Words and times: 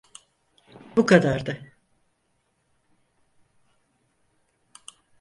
Bu 0.97 1.05
kadardı. 1.05 1.73